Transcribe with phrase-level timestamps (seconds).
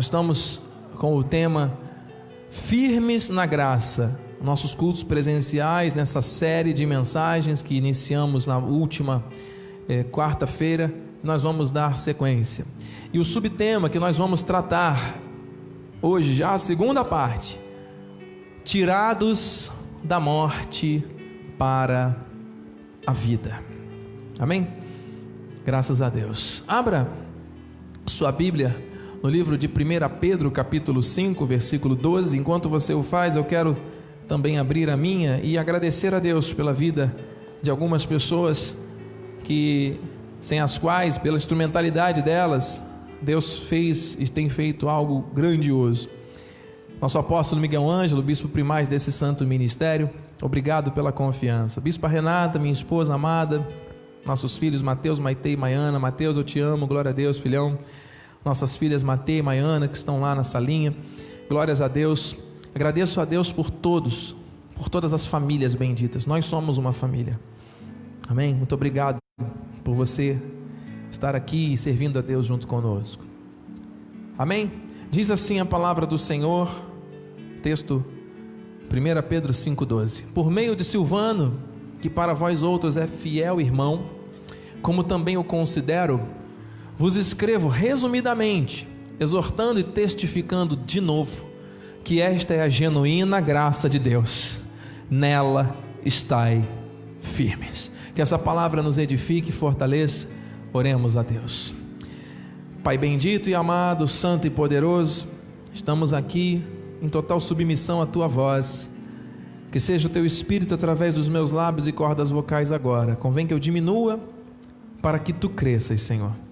[0.00, 0.58] Estamos
[0.96, 1.78] com o tema
[2.48, 4.18] Firmes na Graça.
[4.40, 9.22] Nossos cultos presenciais nessa série de mensagens que iniciamos na última
[9.86, 10.90] eh, quarta-feira,
[11.22, 12.64] nós vamos dar sequência.
[13.12, 15.18] E o subtema que nós vamos tratar
[16.00, 17.60] hoje, já a segunda parte:
[18.64, 19.70] Tirados
[20.02, 21.04] da morte
[21.58, 22.16] para
[23.06, 23.62] a vida.
[24.38, 24.66] Amém?
[25.62, 26.64] Graças a Deus.
[26.66, 27.06] Abra
[28.06, 28.89] sua Bíblia
[29.22, 29.70] no livro de 1
[30.18, 32.38] Pedro, capítulo 5, versículo 12.
[32.38, 33.76] Enquanto você o faz, eu quero
[34.26, 37.14] também abrir a minha e agradecer a Deus pela vida
[37.60, 38.76] de algumas pessoas
[39.44, 40.00] que
[40.40, 42.82] sem as quais, pela instrumentalidade delas,
[43.20, 46.08] Deus fez e tem feito algo grandioso.
[46.98, 50.08] Nosso apóstolo Miguel Ângelo, bispo primaz desse santo ministério,
[50.40, 51.78] obrigado pela confiança.
[51.78, 53.66] Bispa Renata, minha esposa amada,
[54.24, 55.98] nossos filhos Mateus, Maitei Maiana.
[55.98, 57.78] Mateus, eu te amo, glória a Deus, filhão
[58.44, 60.94] nossas filhas Matei e Maiana, que estão lá na salinha.
[61.48, 62.36] Glórias a Deus.
[62.74, 64.34] Agradeço a Deus por todos,
[64.74, 66.26] por todas as famílias benditas.
[66.26, 67.38] Nós somos uma família.
[68.28, 68.54] Amém?
[68.54, 69.18] Muito obrigado
[69.82, 70.40] por você
[71.10, 73.24] estar aqui servindo a Deus junto conosco.
[74.38, 74.70] Amém?
[75.10, 76.70] Diz assim a palavra do Senhor,
[77.62, 78.04] texto
[78.90, 81.58] 1 Pedro 5,12: Por meio de Silvano,
[82.00, 84.06] que para vós outros é fiel irmão,
[84.80, 86.20] como também o considero,
[87.00, 88.86] vos escrevo resumidamente,
[89.18, 91.46] exortando e testificando de novo
[92.04, 94.60] que esta é a genuína graça de Deus.
[95.08, 96.62] Nela estai
[97.18, 97.90] firmes.
[98.14, 100.28] Que essa palavra nos edifique e fortaleça.
[100.74, 101.74] Oremos a Deus.
[102.84, 105.26] Pai bendito e amado, santo e poderoso,
[105.72, 106.62] estamos aqui
[107.00, 108.90] em total submissão à tua voz.
[109.72, 113.16] Que seja o teu espírito através dos meus lábios e cordas vocais agora.
[113.16, 114.20] Convém que eu diminua
[115.00, 116.49] para que tu cresças, Senhor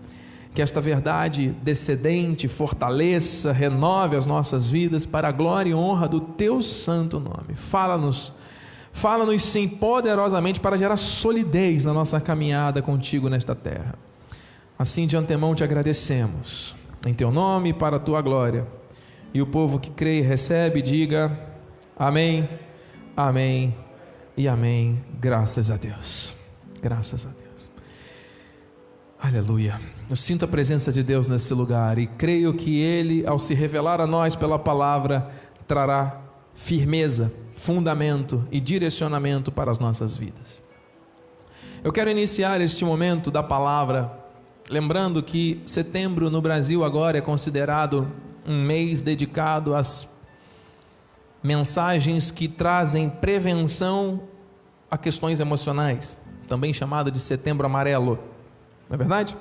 [0.58, 6.18] que esta verdade descendente fortaleça, renove as nossas vidas para a glória e honra do
[6.18, 7.54] teu santo nome.
[7.54, 8.32] Fala-nos,
[8.92, 13.94] fala-nos sim poderosamente para gerar solidez na nossa caminhada contigo nesta terra.
[14.76, 16.74] Assim de antemão te agradecemos,
[17.06, 18.66] em teu nome e para a tua glória.
[19.32, 21.38] E o povo que crê e recebe, diga
[21.97, 22.48] amém,
[23.16, 23.76] amém
[24.36, 25.00] e amém.
[25.20, 26.34] Graças a Deus.
[26.82, 27.47] Graças a Deus.
[29.20, 29.80] Aleluia.
[30.08, 34.00] Eu sinto a presença de Deus nesse lugar e creio que Ele, ao se revelar
[34.00, 35.30] a nós pela palavra,
[35.66, 36.20] trará
[36.54, 40.62] firmeza, fundamento e direcionamento para as nossas vidas.
[41.82, 44.18] Eu quero iniciar este momento da palavra
[44.70, 48.10] lembrando que setembro no Brasil agora é considerado
[48.46, 50.08] um mês dedicado às
[51.42, 54.22] mensagens que trazem prevenção
[54.90, 56.18] a questões emocionais,
[56.48, 58.18] também chamado de setembro amarelo.
[58.88, 59.37] Não é verdade?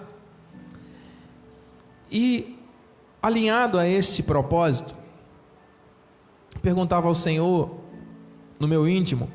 [2.12, 2.58] E
[3.22, 4.96] alinhado a este propósito,
[6.62, 7.76] perguntava ao Senhor
[8.60, 9.30] no meu íntimo,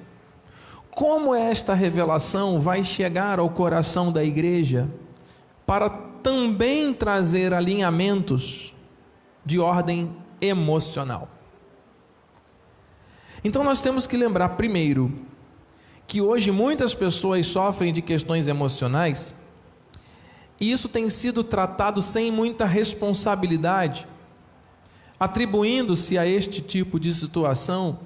[0.95, 4.91] como esta revelação vai chegar ao coração da igreja
[5.67, 5.89] para
[6.23, 8.75] também trazer alinhamentos
[9.45, 11.29] de ordem emocional.
[13.45, 15.13] Então nós temos que lembrar primeiro
[16.07, 19.35] que hoje muitas pessoas sofrem de questões emocionais
[20.71, 24.07] isso tem sido tratado sem muita responsabilidade,
[25.19, 27.99] atribuindo-se a este tipo de situação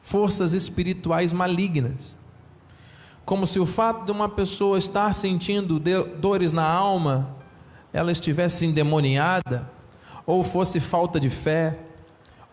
[0.00, 2.16] forças espirituais malignas.
[3.24, 5.80] Como se o fato de uma pessoa estar sentindo
[6.20, 7.34] dores na alma,
[7.92, 9.68] ela estivesse endemoniada,
[10.24, 11.76] ou fosse falta de fé,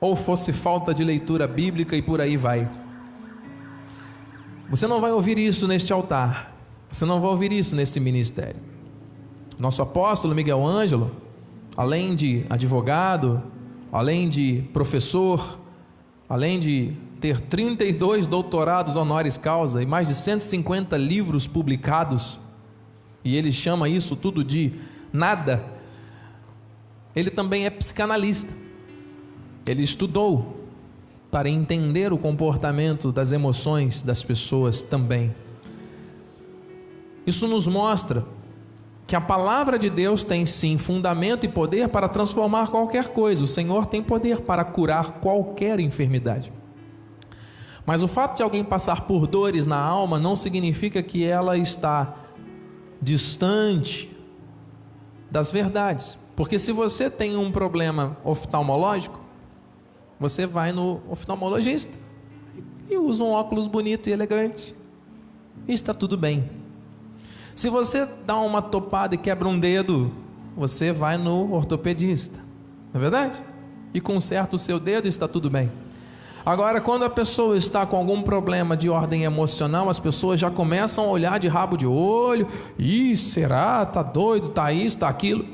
[0.02, 2.68] ou fosse falta de leitura bíblica e por aí vai.
[4.70, 6.56] Você não vai ouvir isso neste altar,
[6.90, 8.73] você não vai ouvir isso neste ministério.
[9.64, 11.10] Nosso apóstolo Miguel Ângelo,
[11.78, 13.42] além de advogado,
[13.94, 15.58] além de professor,
[16.28, 16.92] além de
[17.22, 22.38] ter 32 doutorados honoris causa e mais de 150 livros publicados,
[23.24, 24.74] e ele chama isso tudo de
[25.14, 25.64] nada,
[27.16, 28.54] ele também é psicanalista.
[29.66, 30.68] Ele estudou
[31.32, 35.34] para entender o comportamento das emoções das pessoas também.
[37.26, 38.26] Isso nos mostra
[39.14, 43.44] que a palavra de Deus tem sim fundamento e poder para transformar qualquer coisa.
[43.44, 46.52] O Senhor tem poder para curar qualquer enfermidade.
[47.86, 52.16] Mas o fato de alguém passar por dores na alma não significa que ela está
[53.00, 54.10] distante
[55.30, 56.18] das verdades.
[56.36, 59.20] Porque se você tem um problema oftalmológico,
[60.20, 61.96] você vai no oftalmologista
[62.90, 64.76] e usa um óculos bonito e elegante.
[65.68, 66.63] E está tudo bem.
[67.56, 70.12] Se você dá uma topada e quebra um dedo,
[70.56, 72.40] você vai no ortopedista.
[72.92, 73.44] não é verdade?
[73.94, 75.72] E conserta o seu dedo e está tudo bem.
[76.46, 81.06] Agora, quando a pessoa está com algum problema de ordem emocional, as pessoas já começam
[81.06, 82.48] a olhar de rabo de olho.
[82.78, 83.86] Ih, será?
[83.86, 84.50] Tá doido?
[84.50, 84.98] Tá isso?
[84.98, 85.46] Tá aquilo?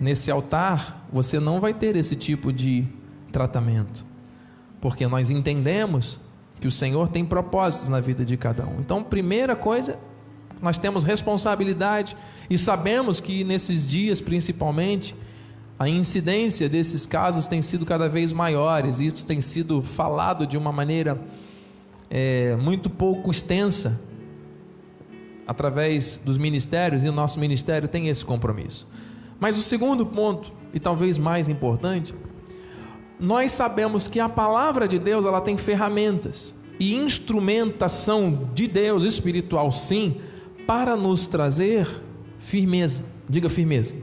[0.00, 2.86] Nesse altar, você não vai ter esse tipo de
[3.30, 4.04] tratamento,
[4.80, 6.18] porque nós entendemos
[6.60, 8.80] que o Senhor tem propósitos na vida de cada um.
[8.80, 9.98] Então, primeira coisa,
[10.60, 12.16] nós temos responsabilidade
[12.48, 15.14] e sabemos que nesses dias, principalmente,
[15.78, 20.56] a incidência desses casos tem sido cada vez maiores, e isso tem sido falado de
[20.56, 21.20] uma maneira
[22.08, 24.00] é, muito pouco extensa
[25.46, 28.86] através dos ministérios, e o nosso ministério tem esse compromisso.
[29.38, 32.14] Mas o segundo ponto, e talvez mais importante,
[33.20, 39.72] nós sabemos que a palavra de Deus ela tem ferramentas e instrumentação de Deus espiritual,
[39.72, 40.16] sim,
[40.66, 41.88] para nos trazer
[42.38, 43.04] firmeza.
[43.28, 43.94] Diga firmeza.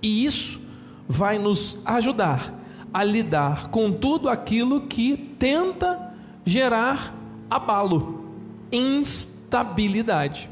[0.00, 0.60] E isso
[1.08, 2.54] vai nos ajudar
[2.92, 6.14] a lidar com tudo aquilo que tenta
[6.44, 7.14] gerar
[7.50, 8.24] abalo,
[8.70, 10.48] instabilidade.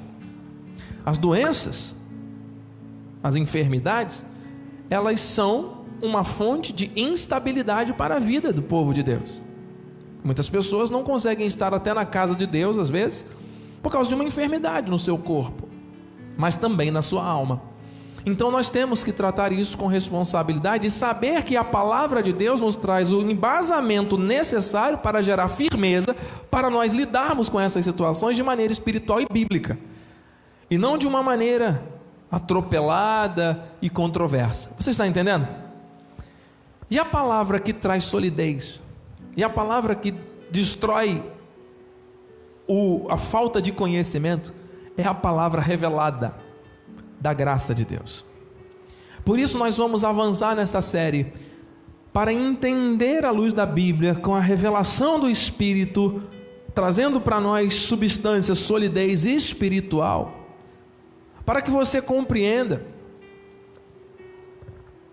[1.04, 1.94] As doenças,
[3.22, 4.24] as enfermidades,
[4.88, 9.42] elas são uma fonte de instabilidade para a vida do povo de Deus.
[10.24, 13.26] Muitas pessoas não conseguem estar até na casa de Deus, às vezes,
[13.82, 15.68] por causa de uma enfermidade no seu corpo,
[16.36, 17.60] mas também na sua alma.
[18.24, 22.60] Então nós temos que tratar isso com responsabilidade e saber que a palavra de Deus
[22.60, 26.14] nos traz o embasamento necessário para gerar firmeza
[26.48, 29.76] para nós lidarmos com essas situações de maneira espiritual e bíblica.
[30.70, 31.82] E não de uma maneira
[32.30, 34.70] atropelada e controversa.
[34.78, 35.48] Você está entendendo?
[36.88, 38.80] E a palavra que traz solidez,
[39.36, 40.14] e a palavra que
[40.50, 41.22] destrói
[42.72, 44.52] o, a falta de conhecimento,
[44.96, 46.34] é a palavra revelada
[47.20, 48.24] da graça de Deus.
[49.24, 51.32] Por isso, nós vamos avançar nesta série
[52.12, 56.22] para entender a luz da Bíblia com a revelação do Espírito,
[56.74, 60.34] trazendo para nós substância, solidez espiritual,
[61.44, 62.84] para que você compreenda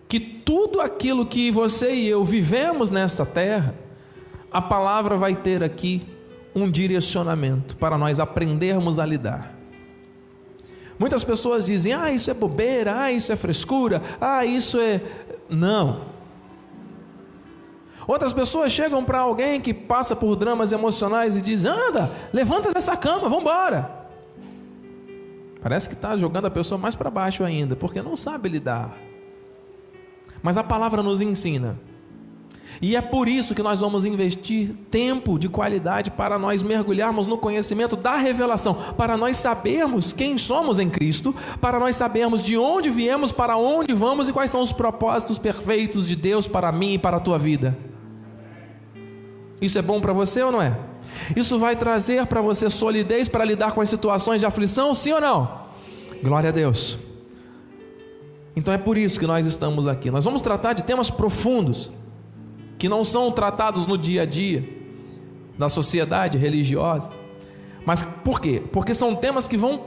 [0.08, 3.76] que tudo aquilo que você e eu vivemos nesta terra,
[4.52, 6.06] a palavra vai ter aqui
[6.62, 9.56] um direcionamento para nós aprendermos a lidar.
[10.98, 15.02] Muitas pessoas dizem: ah, isso é bobeira, ah, isso é frescura, ah, isso é.
[15.50, 16.20] Não.
[18.06, 22.98] Outras pessoas chegam para alguém que passa por dramas emocionais e dizem: anda, levanta dessa
[22.98, 24.00] cama, vamos embora.
[25.62, 28.96] Parece que está jogando a pessoa mais para baixo ainda, porque não sabe lidar.
[30.42, 31.78] Mas a palavra nos ensina
[32.82, 37.38] e é por isso que nós vamos investir tempo de qualidade para nós mergulharmos no
[37.38, 42.90] conhecimento da revelação, para nós sabermos quem somos em Cristo, para nós sabermos de onde
[42.90, 47.00] viemos, para onde vamos e quais são os propósitos perfeitos de Deus para mim e
[47.00, 47.78] para a tua vida.
[49.62, 50.78] Isso é bom para você ou não é?
[51.36, 55.20] Isso vai trazer para você solidez para lidar com as situações de aflição, sim ou
[55.20, 55.66] não?
[56.24, 56.98] Glória a Deus.
[58.56, 60.10] Então é por isso que nós estamos aqui.
[60.10, 61.92] Nós vamos tratar de temas profundos
[62.80, 64.68] que não são tratados no dia a dia
[65.58, 67.12] da sociedade religiosa.
[67.86, 68.64] Mas por quê?
[68.72, 69.82] Porque são temas que vão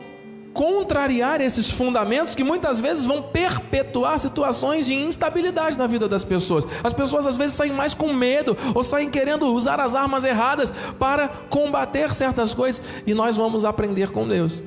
[0.52, 6.66] contrariar esses fundamentos que muitas vezes vão perpetuar situações de instabilidade na vida das pessoas.
[6.84, 10.72] As pessoas às vezes saem mais com medo ou saem querendo usar as armas erradas
[10.98, 14.62] para combater certas coisas e nós vamos aprender com Deus.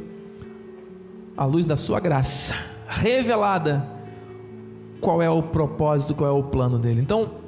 [1.37, 2.55] A luz da sua graça
[2.87, 3.87] revelada
[4.99, 7.01] qual é o propósito, qual é o plano dele.
[7.01, 7.44] Então,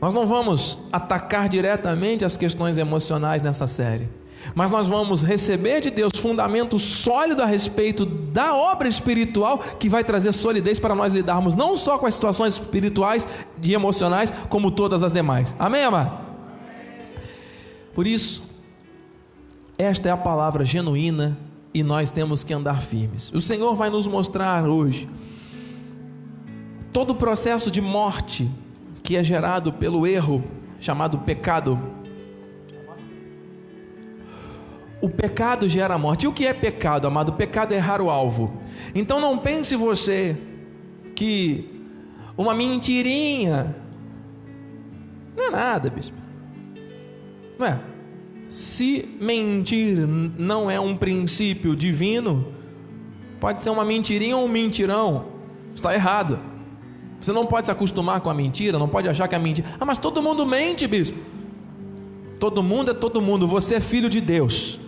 [0.00, 4.08] nós não vamos atacar diretamente as questões emocionais nessa série,
[4.54, 10.02] mas nós vamos receber de Deus fundamento sólido a respeito da obra espiritual que vai
[10.02, 13.26] trazer solidez para nós lidarmos não só com as situações espirituais
[13.62, 15.54] e emocionais, como todas as demais.
[15.58, 16.18] Amém, amado?
[17.94, 18.42] Por isso,
[19.76, 21.36] esta é a palavra genuína
[21.74, 23.30] e nós temos que andar firmes.
[23.32, 25.08] O Senhor vai nos mostrar hoje
[26.92, 28.50] todo o processo de morte
[29.10, 30.40] que é gerado pelo erro
[30.78, 31.76] chamado pecado.
[35.02, 36.26] O pecado gera morte.
[36.26, 37.30] E o que é pecado, amado?
[37.30, 38.60] O pecado é errar o alvo.
[38.94, 40.36] Então não pense você
[41.16, 41.82] que
[42.38, 43.74] uma mentirinha
[45.36, 46.16] não é nada, bispo.
[47.58, 47.80] Não é?
[48.48, 52.46] Se mentir não é um princípio divino,
[53.40, 55.32] pode ser uma mentirinha ou um mentirão.
[55.74, 56.49] Está errado.
[57.20, 59.68] Você não pode se acostumar com a mentira, não pode achar que a mentira.
[59.78, 61.18] Ah, mas todo mundo mente, bispo.
[62.38, 64.80] Todo mundo é todo mundo, você é filho de Deus.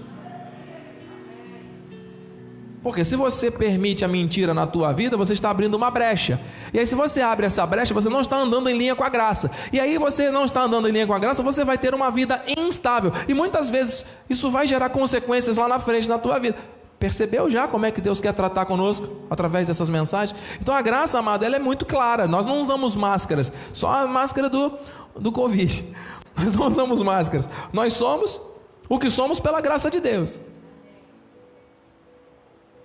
[2.82, 6.40] Porque se você permite a mentira na tua vida, você está abrindo uma brecha.
[6.74, 9.08] E aí, se você abre essa brecha, você não está andando em linha com a
[9.08, 9.50] graça.
[9.72, 12.10] E aí, você não está andando em linha com a graça, você vai ter uma
[12.10, 13.12] vida instável.
[13.28, 16.56] E muitas vezes isso vai gerar consequências lá na frente na tua vida.
[17.02, 20.38] Percebeu já como é que Deus quer tratar conosco através dessas mensagens?
[20.60, 22.28] Então a graça, amada, ela é muito clara.
[22.28, 24.72] Nós não usamos máscaras, só a máscara do,
[25.18, 25.84] do Covid.
[26.38, 27.48] Nós não usamos máscaras.
[27.72, 28.40] Nós somos
[28.88, 30.40] o que somos pela graça de Deus.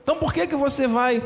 [0.01, 1.23] Então por que que você vai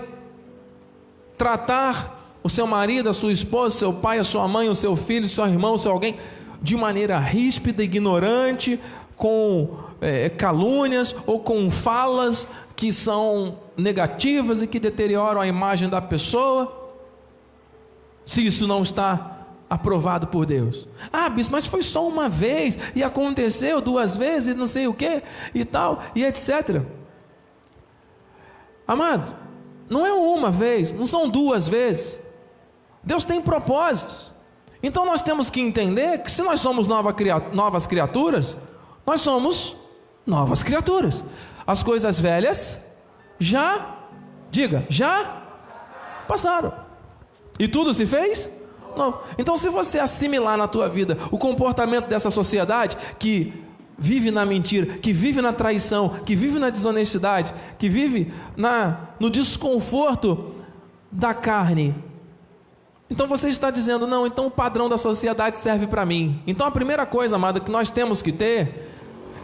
[1.37, 5.27] tratar o seu marido, a sua esposa, seu pai, a sua mãe, o seu filho,
[5.27, 6.17] o seu irmão, o seu alguém
[6.61, 8.77] de maneira ríspida, ignorante,
[9.15, 12.47] com é, calúnias ou com falas
[12.81, 16.97] que são negativas e que deterioram a imagem da pessoa?
[18.25, 20.87] Se isso não está aprovado por Deus.
[21.13, 25.21] Ah, bispo, mas foi só uma vez e aconteceu duas vezes não sei o que
[25.53, 26.81] e tal e etc.
[28.87, 29.35] Amados,
[29.87, 32.19] não é uma vez, não são duas vezes.
[33.03, 34.33] Deus tem propósitos.
[34.81, 37.15] Então nós temos que entender que se nós somos nova,
[37.53, 38.57] novas criaturas,
[39.05, 39.75] nós somos
[40.25, 41.23] novas criaturas.
[41.71, 42.77] As coisas velhas
[43.39, 43.95] já,
[44.51, 45.41] diga, já
[46.27, 46.73] passaram.
[47.57, 48.49] E tudo se fez
[48.93, 49.21] novo.
[49.37, 53.53] Então, se você assimilar na tua vida o comportamento dessa sociedade que
[53.97, 59.29] vive na mentira, que vive na traição, que vive na desonestidade, que vive na, no
[59.29, 60.53] desconforto
[61.09, 61.95] da carne.
[63.09, 66.41] Então você está dizendo, não, então o padrão da sociedade serve para mim.
[66.45, 68.90] Então a primeira coisa, amada, que nós temos que ter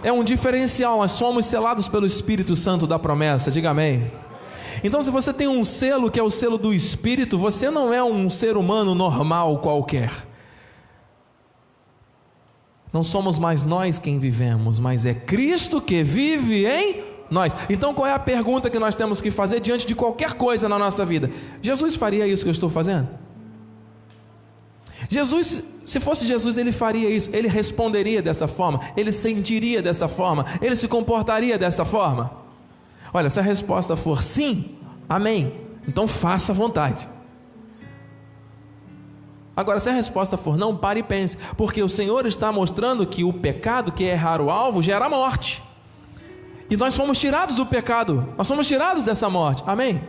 [0.03, 4.11] é um diferencial, nós somos selados pelo Espírito Santo da promessa, diga amém.
[4.83, 8.03] Então, se você tem um selo que é o selo do Espírito, você não é
[8.03, 10.11] um ser humano normal qualquer.
[12.93, 17.55] Não somos mais nós quem vivemos, mas é Cristo que vive em nós.
[17.69, 20.79] Então, qual é a pergunta que nós temos que fazer diante de qualquer coisa na
[20.79, 21.29] nossa vida?
[21.61, 23.07] Jesus faria isso que eu estou fazendo?
[25.09, 30.45] Jesus, se fosse Jesus, ele faria isso, ele responderia dessa forma, ele sentiria dessa forma,
[30.61, 32.31] ele se comportaria dessa forma?
[33.13, 34.75] Olha, se a resposta for sim,
[35.07, 35.53] amém,
[35.87, 37.07] então faça a vontade.
[39.55, 43.23] Agora, se a resposta for não, pare e pense, porque o Senhor está mostrando que
[43.23, 45.63] o pecado, que é errar o alvo, gera morte.
[46.69, 50.01] E nós fomos tirados do pecado, nós fomos tirados dessa morte, amém?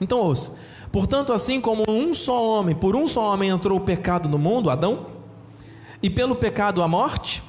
[0.00, 0.52] Então ouça:
[0.94, 4.70] portanto, assim como um só homem, por um só homem entrou o pecado no mundo,
[4.70, 5.06] Adão,
[6.00, 7.42] e pelo pecado a morte,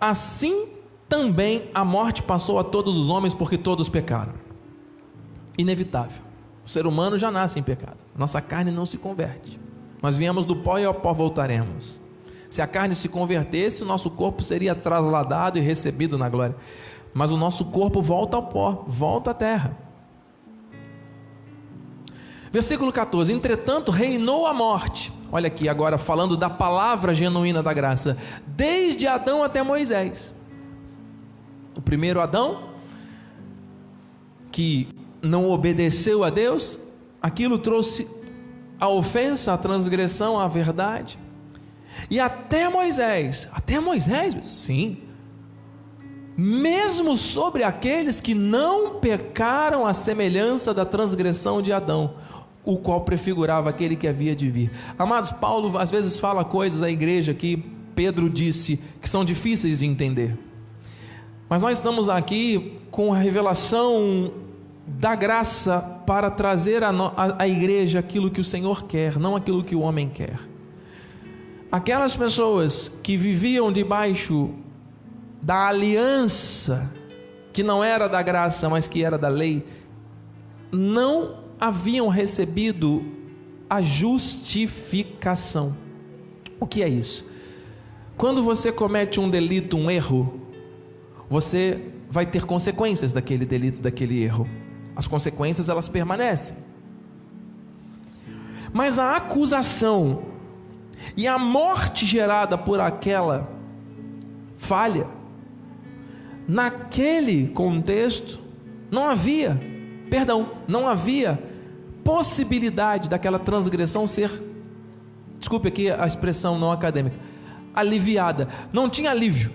[0.00, 0.68] assim
[1.06, 4.32] também a morte passou a todos os homens, porque todos pecaram.
[5.58, 6.22] Inevitável.
[6.64, 9.60] O ser humano já nasce em pecado, nossa carne não se converte.
[10.02, 12.00] Nós viemos do pó e ao pó voltaremos.
[12.48, 16.56] Se a carne se convertesse, o nosso corpo seria trasladado e recebido na glória.
[17.12, 19.76] Mas o nosso corpo volta ao pó, volta à terra.
[22.50, 25.12] Versículo 14: Entretanto, reinou a morte.
[25.30, 30.34] Olha aqui agora falando da palavra genuína da graça, desde Adão até Moisés.
[31.76, 32.70] O primeiro Adão,
[34.50, 34.88] que
[35.22, 36.80] não obedeceu a Deus,
[37.20, 38.08] aquilo trouxe
[38.80, 41.18] a ofensa, a transgressão à verdade.
[42.10, 44.98] E até Moisés, até Moisés, sim,
[46.36, 52.14] mesmo sobre aqueles que não pecaram à semelhança da transgressão de Adão,
[52.68, 54.70] o qual prefigurava aquele que havia de vir.
[54.98, 57.56] Amados, Paulo às vezes fala coisas à igreja que
[57.94, 60.36] Pedro disse que são difíceis de entender.
[61.48, 64.30] Mas nós estamos aqui com a revelação
[64.86, 69.80] da graça para trazer à igreja aquilo que o Senhor quer, não aquilo que o
[69.80, 70.38] homem quer.
[71.72, 74.50] Aquelas pessoas que viviam debaixo
[75.40, 76.92] da aliança,
[77.50, 79.66] que não era da graça, mas que era da lei,
[80.70, 83.04] não haviam recebido
[83.68, 85.76] a justificação.
[86.58, 87.24] O que é isso?
[88.16, 90.40] Quando você comete um delito, um erro,
[91.28, 94.48] você vai ter consequências daquele delito, daquele erro
[94.98, 96.56] as consequências elas permanecem.
[98.72, 100.24] Mas a acusação
[101.16, 103.48] e a morte gerada por aquela
[104.56, 105.06] falha,
[106.48, 108.40] naquele contexto,
[108.90, 109.56] não havia,
[110.10, 111.40] perdão, não havia
[112.08, 114.30] possibilidade daquela transgressão ser,
[115.38, 117.18] desculpe aqui a expressão não acadêmica,
[117.74, 118.48] aliviada.
[118.72, 119.52] Não tinha alívio.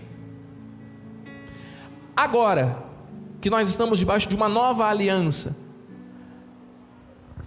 [2.15, 2.77] Agora,
[3.41, 5.55] que nós estamos debaixo de uma nova aliança.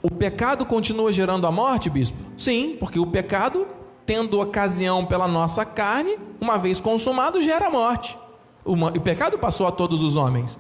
[0.03, 2.19] O pecado continua gerando a morte, bispo?
[2.37, 3.65] Sim, porque o pecado,
[4.05, 8.19] tendo ocasião pela nossa carne, uma vez consumado, gera a morte.
[8.65, 10.59] O pecado passou a todos os homens.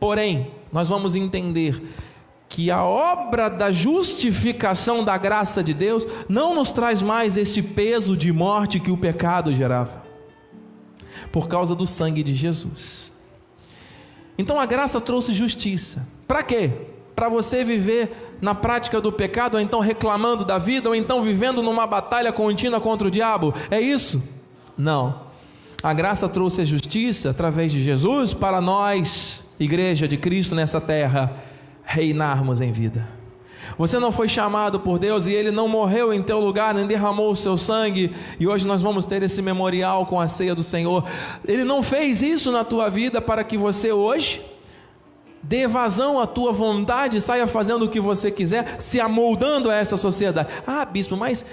[0.00, 1.80] Porém, nós vamos entender
[2.48, 8.16] que a obra da justificação da graça de Deus não nos traz mais esse peso
[8.16, 10.02] de morte que o pecado gerava,
[11.32, 13.12] por causa do sangue de Jesus.
[14.38, 16.06] Então a graça trouxe justiça.
[16.26, 16.70] Para quê?
[17.14, 21.62] Para você viver na prática do pecado, ou então reclamando da vida, ou então vivendo
[21.62, 23.54] numa batalha contínua contra o diabo.
[23.70, 24.22] É isso?
[24.76, 25.26] Não.
[25.82, 31.32] A graça trouxe a justiça através de Jesus para nós, igreja de Cristo nessa terra,
[31.86, 33.08] reinarmos em vida.
[33.78, 37.30] Você não foi chamado por Deus e Ele não morreu em teu lugar, nem derramou
[37.30, 41.04] o seu sangue, e hoje nós vamos ter esse memorial com a ceia do Senhor.
[41.46, 44.42] Ele não fez isso na tua vida para que você hoje
[45.42, 49.96] dê vazão à tua vontade, saia fazendo o que você quiser, se amoldando a essa
[49.96, 50.48] sociedade.
[50.66, 51.44] Ah, bispo, mas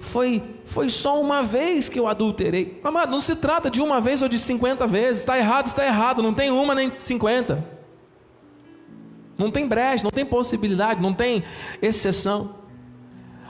[0.00, 2.80] foi, foi só uma vez que eu adulterei.
[2.82, 5.20] Amado, não se trata de uma vez ou de 50 vezes.
[5.20, 6.22] Está errado, está errado.
[6.22, 7.75] Não tem uma nem 50.
[9.38, 11.42] Não tem brecha, não tem possibilidade, não tem
[11.82, 12.54] exceção.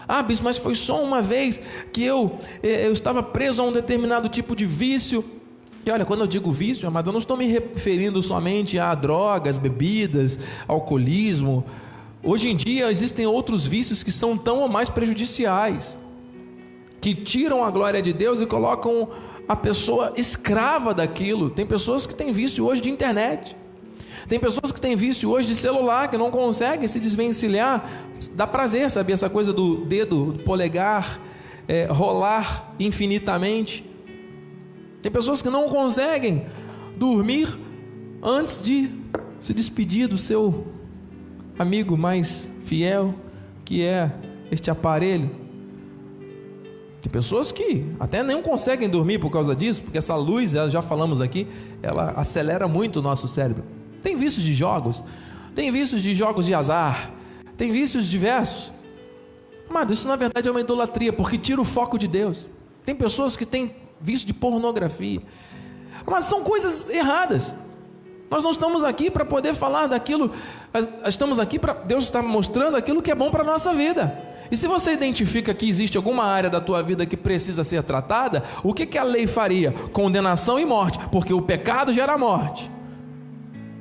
[0.09, 1.61] Ah, bispo, mas foi só uma vez
[1.93, 5.25] que eu, eh, eu estava preso a um determinado tipo de vício.
[5.85, 9.59] E olha, quando eu digo vício, amado, eu não estou me referindo somente a drogas,
[9.59, 11.65] bebidas, alcoolismo.
[12.23, 15.99] Hoje em dia existem outros vícios que são tão ou mais prejudiciais
[17.01, 19.09] que tiram a glória de Deus e colocam
[19.49, 21.51] a pessoa escrava daquilo.
[21.51, 23.57] Tem pessoas que têm vício hoje de internet.
[24.29, 27.89] Tem pessoas que têm vício hoje de celular, que não conseguem se desvencilhar.
[28.35, 29.13] Dá prazer, sabe?
[29.13, 31.21] Essa coisa do dedo, do polegar,
[31.69, 33.89] é, rolar infinitamente.
[35.01, 36.47] Tem pessoas que não conseguem
[36.97, 37.49] dormir
[38.23, 38.91] antes de
[39.41, 40.67] se despedir do seu
[41.57, 43.15] amigo mais fiel,
[43.65, 44.11] que é
[44.51, 45.31] este aparelho.
[47.01, 51.21] Tem pessoas que até nem conseguem dormir por causa disso, porque essa luz, já falamos
[51.21, 51.47] aqui,
[51.81, 53.63] ela acelera muito o nosso cérebro.
[54.03, 55.03] Tem vícios de jogos,
[55.55, 57.11] tem vícios de jogos de azar,
[57.57, 58.73] tem vícios diversos.
[59.69, 62.49] Amado, isso na verdade é uma idolatria, porque tira o foco de Deus.
[62.85, 65.21] Tem pessoas que têm vício de pornografia.
[66.07, 67.55] Mas são coisas erradas.
[68.31, 70.33] Nós não estamos aqui para poder falar daquilo,
[71.07, 74.19] estamos aqui para Deus está mostrando aquilo que é bom para a nossa vida.
[74.51, 78.45] E se você identifica que existe alguma área da tua vida que precisa ser tratada,
[78.63, 79.73] o que, que a lei faria?
[79.93, 82.71] Condenação e morte, porque o pecado gera morte.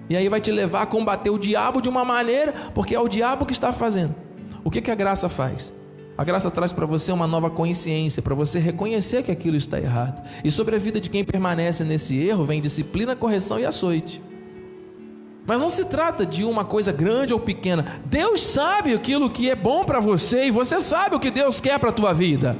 [0.09, 3.07] E aí vai te levar a combater o diabo de uma maneira, porque é o
[3.07, 4.15] diabo que está fazendo.
[4.63, 5.73] O que, que a graça faz?
[6.17, 10.23] A graça traz para você uma nova consciência, para você reconhecer que aquilo está errado.
[10.43, 14.21] E sobre a vida de quem permanece nesse erro, vem disciplina, correção e açoite.
[15.45, 18.01] Mas não se trata de uma coisa grande ou pequena.
[18.05, 21.77] Deus sabe aquilo que é bom para você e você sabe o que Deus quer
[21.79, 22.57] para a tua vida.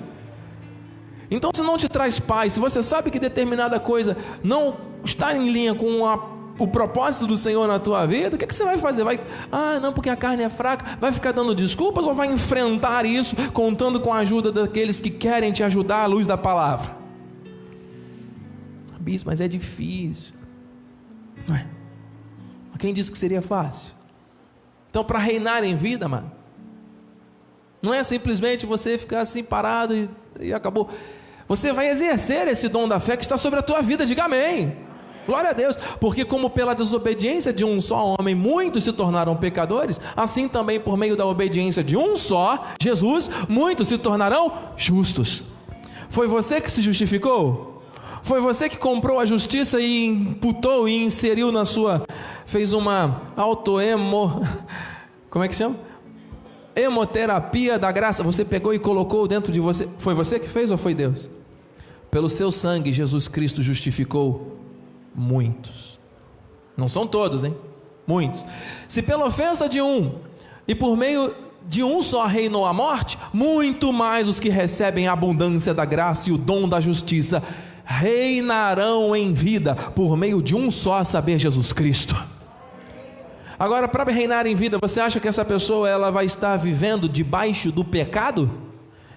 [1.31, 5.49] Então, se não te traz paz, se você sabe que determinada coisa não está em
[5.49, 8.78] linha com a, o propósito do Senhor na tua vida, o que, que você vai
[8.78, 9.04] fazer?
[9.04, 9.20] Vai,
[9.52, 13.36] ah, não, porque a carne é fraca, vai ficar dando desculpas ou vai enfrentar isso
[13.52, 16.96] contando com a ajuda daqueles que querem te ajudar à luz da palavra?
[19.00, 20.34] Bispo, mas é difícil.
[21.48, 21.68] Não é?
[22.80, 23.96] Quem disse que seria fácil?
[24.91, 26.32] Então, para reinar em vida, mano,
[27.82, 30.89] não é simplesmente você ficar assim parado e, e, acabou.
[31.48, 34.85] Você vai exercer esse dom da fé que está sobre a tua vida, diga amém.
[35.26, 40.00] Glória a Deus, porque como pela desobediência de um só homem muitos se tornaram pecadores,
[40.16, 45.44] assim também por meio da obediência de um só, Jesus, muitos se tornarão justos.
[46.10, 47.84] Foi você que se justificou?
[48.22, 52.06] Foi você que comprou a justiça e imputou e inseriu na sua,
[52.46, 54.48] fez uma autoemo,
[55.30, 55.76] como é que chama?
[56.76, 58.24] Hemoterapia da graça.
[58.24, 59.88] Você pegou e colocou dentro de você.
[59.98, 61.30] Foi você que fez ou foi Deus?
[62.12, 64.64] Pelo seu sangue, Jesus Cristo justificou
[65.15, 65.97] muitos.
[66.75, 67.56] Não são todos, hein?
[68.06, 68.45] Muitos.
[68.88, 70.15] Se pela ofensa de um
[70.67, 71.34] e por meio
[71.67, 76.30] de um só reinou a morte, muito mais os que recebem a abundância da graça
[76.30, 77.41] e o dom da justiça
[77.84, 82.15] reinarão em vida por meio de um só, saber Jesus Cristo.
[83.58, 87.71] Agora, para reinar em vida, você acha que essa pessoa ela vai estar vivendo debaixo
[87.71, 88.64] do pecado?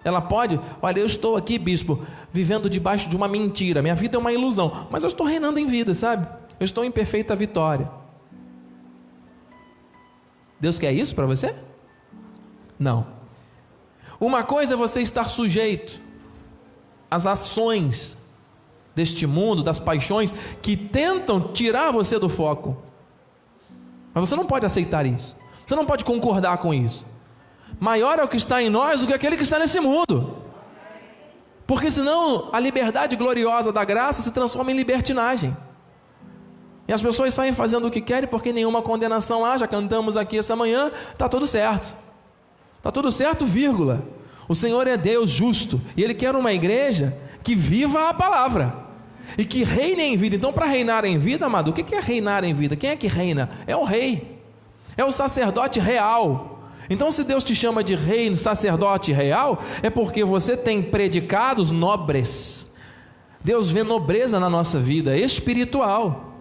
[0.04, 2.00] Ela pode, olha, eu estou aqui, bispo,
[2.32, 3.82] vivendo debaixo de uma mentira.
[3.82, 6.26] Minha vida é uma ilusão, mas eu estou reinando em vida, sabe?
[6.58, 7.90] Eu estou em perfeita vitória.
[10.60, 11.54] Deus quer isso para você?
[12.78, 13.06] Não.
[14.20, 16.00] Uma coisa é você estar sujeito
[17.10, 18.16] às ações
[18.94, 22.76] deste mundo, das paixões que tentam tirar você do foco.
[24.12, 25.36] Mas você não pode aceitar isso.
[25.64, 27.04] Você não pode concordar com isso.
[27.80, 30.36] Maior é o que está em nós do que aquele que está nesse mundo.
[31.66, 35.56] Porque senão a liberdade gloriosa da graça se transforma em libertinagem.
[36.88, 40.38] E as pessoas saem fazendo o que querem porque nenhuma condenação há, já cantamos aqui
[40.38, 41.94] essa manhã, está tudo certo.
[42.78, 44.02] Está tudo certo, vírgula.
[44.48, 48.74] O Senhor é Deus justo e Ele quer uma igreja que viva a palavra
[49.36, 50.36] e que reine em vida.
[50.36, 52.74] Então, para reinar em vida, amado, o que é reinar em vida?
[52.74, 53.50] Quem é que reina?
[53.66, 54.40] É o rei,
[54.96, 56.57] é o sacerdote real.
[56.90, 62.66] Então, se Deus te chama de rei, sacerdote real, é porque você tem predicados nobres.
[63.44, 66.34] Deus vê nobreza na nossa vida espiritual.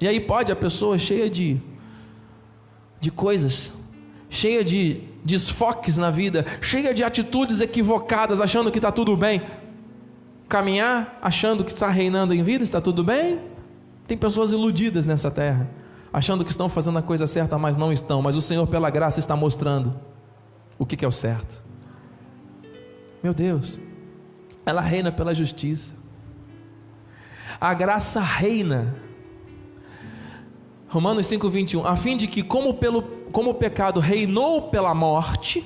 [0.00, 1.60] E aí pode a pessoa cheia de
[3.00, 3.72] de coisas,
[4.28, 9.42] cheia de desfoques na vida, cheia de atitudes equivocadas, achando que está tudo bem,
[10.48, 13.40] caminhar achando que está reinando em vida, está tudo bem.
[14.06, 15.68] Tem pessoas iludidas nessa terra
[16.12, 18.20] achando que estão fazendo a coisa certa, mas não estão.
[18.20, 19.94] Mas o Senhor, pela graça, está mostrando
[20.78, 21.62] o que é o certo.
[23.22, 23.78] Meu Deus,
[24.64, 25.94] ela reina pela justiça.
[27.60, 28.96] A graça reina.
[30.88, 35.64] Romanos 5:21, a fim de que como pelo como o pecado reinou pela morte,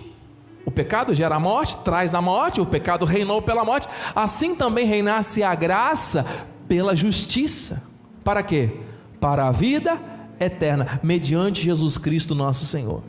[0.66, 4.87] o pecado gera a morte, traz a morte, o pecado reinou pela morte, assim também
[4.87, 6.26] reinasse a graça
[6.68, 7.83] pela justiça.
[8.22, 8.80] Para quê?
[9.18, 13.03] Para a vida eterna, mediante Jesus Cristo nosso Senhor.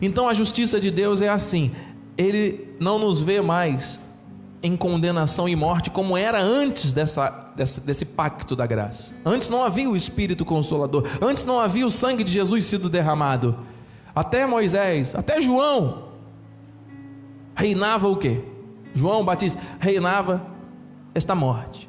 [0.00, 1.72] Então a justiça de Deus é assim:
[2.16, 4.00] Ele não nos vê mais
[4.62, 9.14] em condenação e morte como era antes dessa, dessa, desse pacto da graça.
[9.24, 13.56] Antes não havia o Espírito Consolador, antes não havia o sangue de Jesus sido derramado.
[14.14, 16.10] Até Moisés, até João,
[17.54, 18.40] reinava o que?
[18.94, 20.46] João Batista reinava
[21.14, 21.88] esta morte.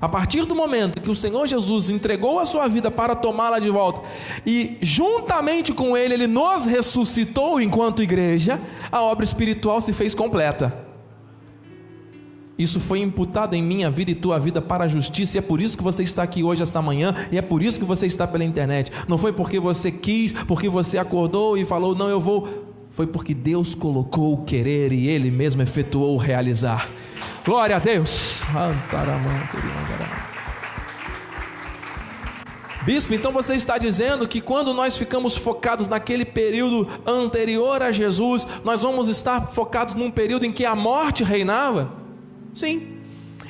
[0.00, 3.70] A partir do momento que o Senhor Jesus entregou a sua vida para tomá-la de
[3.70, 4.02] volta
[4.44, 10.86] e juntamente com ele ele nos ressuscitou enquanto igreja, a obra espiritual se fez completa.
[12.58, 15.60] Isso foi imputado em minha vida e tua vida para a justiça, e é por
[15.60, 18.26] isso que você está aqui hoje, essa manhã, e é por isso que você está
[18.26, 18.90] pela internet.
[19.06, 22.48] Não foi porque você quis, porque você acordou e falou, não, eu vou.
[22.90, 26.88] Foi porque Deus colocou o querer e Ele mesmo efetuou o realizar.
[27.46, 28.42] Glória a Deus.
[32.82, 38.44] Bispo, então você está dizendo que quando nós ficamos focados naquele período anterior a Jesus,
[38.64, 41.92] nós vamos estar focados num período em que a morte reinava?
[42.52, 42.95] Sim.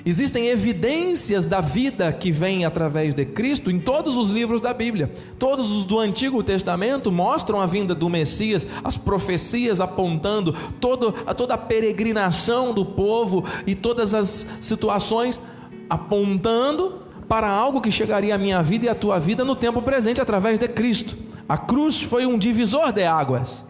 [0.08, 5.12] Existem evidências da vida que vem através de Cristo em todos os livros da Bíblia.
[5.36, 11.54] Todos os do Antigo Testamento mostram a vinda do Messias, as profecias apontando todo, toda
[11.54, 15.42] a peregrinação do povo e todas as situações
[15.90, 20.20] apontando para algo que chegaria à minha vida e à tua vida no tempo presente
[20.20, 21.18] através de Cristo.
[21.48, 23.66] A cruz foi um divisor de águas.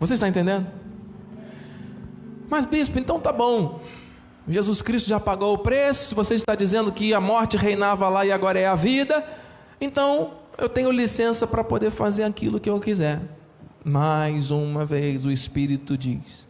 [0.00, 0.85] Você está entendendo?
[2.48, 3.80] Mas, bispo, então tá bom.
[4.48, 6.14] Jesus Cristo já pagou o preço.
[6.14, 9.26] Você está dizendo que a morte reinava lá e agora é a vida.
[9.80, 13.20] Então, eu tenho licença para poder fazer aquilo que eu quiser.
[13.84, 16.46] Mais uma vez, o Espírito diz: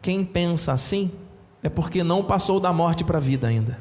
[0.00, 1.10] quem pensa assim
[1.62, 3.78] é porque não passou da morte para a vida ainda.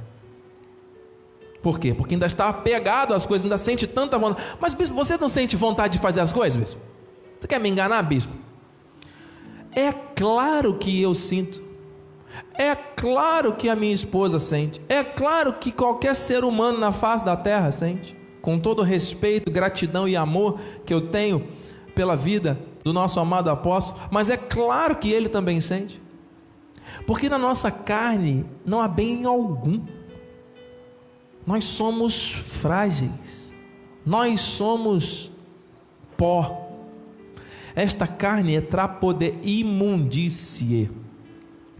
[1.61, 1.93] Por quê?
[1.93, 4.45] Porque ainda está apegado às coisas, ainda sente tanta vontade.
[4.59, 6.79] Mas, bispo, você não sente vontade de fazer as coisas, bispo?
[7.39, 8.33] Você quer me enganar, bispo?
[9.75, 11.63] É claro que eu sinto.
[12.53, 14.81] É claro que a minha esposa sente.
[14.87, 18.15] É claro que qualquer ser humano na face da terra sente.
[18.41, 21.47] Com todo o respeito, gratidão e amor que eu tenho
[21.95, 26.01] pela vida do nosso amado apóstolo, mas é claro que ele também sente.
[27.07, 29.81] Porque na nossa carne não há bem algum.
[31.45, 33.53] Nós somos frágeis.
[34.05, 35.31] Nós somos
[36.17, 36.62] pó.
[37.75, 40.89] Esta carne é trapo de imundície.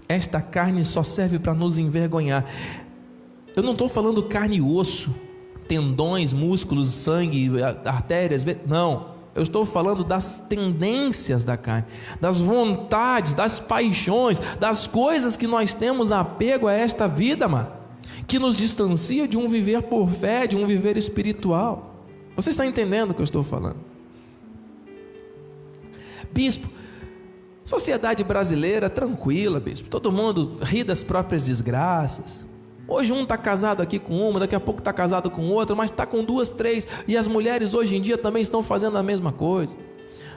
[0.07, 2.45] Esta carne só serve para nos envergonhar.
[3.55, 5.13] Eu não estou falando carne e osso,
[5.67, 7.51] tendões, músculos, sangue,
[7.85, 8.45] artérias.
[8.65, 9.13] Não.
[9.35, 11.87] Eu estou falando das tendências da carne,
[12.21, 17.71] das vontades, das paixões, das coisas que nós temos apego a esta vida, mano,
[18.27, 22.05] que nos distancia de um viver por fé, de um viver espiritual.
[22.35, 23.92] Você está entendendo o que eu estou falando?
[26.33, 26.67] Bispo,
[27.63, 29.87] sociedade brasileira tranquila, bispo.
[29.87, 32.43] Todo mundo ri das próprias desgraças.
[32.87, 35.91] Hoje um está casado aqui com uma, daqui a pouco está casado com outra, mas
[35.91, 36.87] está com duas, três.
[37.07, 39.75] E as mulheres hoje em dia também estão fazendo a mesma coisa.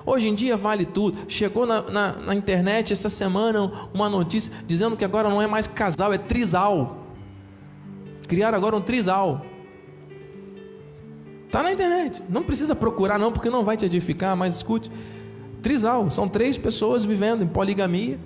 [0.04, 1.18] Hoje em dia vale tudo.
[1.26, 5.66] Chegou na, na, na internet essa semana uma notícia dizendo que agora não é mais
[5.66, 7.06] casal, é trisal.
[8.28, 9.44] Criaram agora um trisal.
[11.46, 12.22] Está na internet.
[12.28, 14.90] Não precisa procurar, não, porque não vai te edificar, mas escute
[15.66, 18.20] trisal, são três pessoas vivendo em poligamia.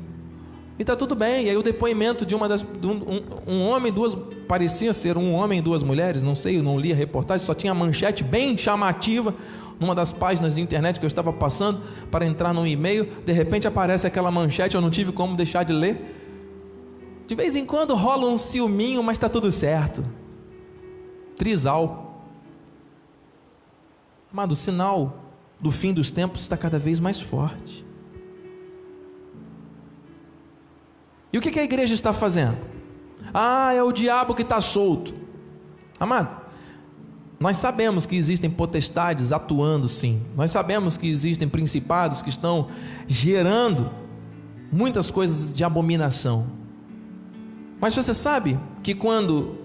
[0.78, 1.46] E tá tudo bem.
[1.46, 2.62] E aí o depoimento de uma das.
[2.62, 4.14] Um, um, homem, duas.
[4.46, 7.54] Parecia ser um homem e duas mulheres, não sei, eu não li a reportagem, só
[7.54, 9.34] tinha manchete bem chamativa
[9.78, 13.08] numa das páginas de internet que eu estava passando para entrar num e-mail.
[13.24, 15.96] De repente aparece aquela manchete, eu não tive como deixar de ler.
[17.26, 20.04] De vez em quando rola um ciúminho, mas está tudo certo.
[21.36, 22.22] Trisal.
[24.30, 25.19] Amado, sinal
[25.60, 27.84] do fim dos tempos está cada vez mais forte.
[31.32, 32.58] E o que a igreja está fazendo?
[33.32, 35.14] Ah, é o diabo que está solto.
[35.98, 36.36] Amado,
[37.38, 40.22] nós sabemos que existem potestades atuando sim.
[40.36, 42.68] Nós sabemos que existem principados que estão
[43.06, 43.90] gerando
[44.72, 46.46] muitas coisas de abominação.
[47.80, 49.56] Mas você sabe que quando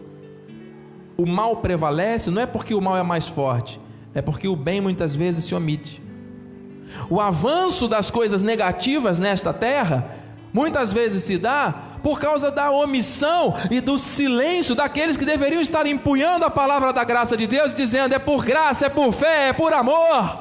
[1.18, 3.80] o mal prevalece, não é porque o mal é mais forte,
[4.16, 6.02] é porque o bem muitas vezes se omite.
[7.10, 10.10] O avanço das coisas negativas nesta terra
[10.54, 15.86] muitas vezes se dá por causa da omissão e do silêncio daqueles que deveriam estar
[15.86, 19.54] empunhando a palavra da graça de Deus, dizendo: é por graça, é por fé, é
[19.54, 20.40] por amor.